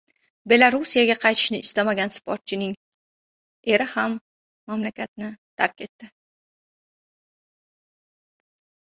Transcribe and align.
Belorussiyaga 0.51 1.15
qaytishni 1.23 1.57
istamagan 1.65 2.13
sportchining 2.15 2.71
eri 3.73 3.85
ham 3.91 4.15
mamlakatni 4.71 5.29
tark 5.61 5.85
etdi 5.87 6.09